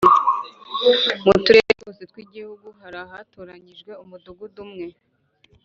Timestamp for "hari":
2.81-2.99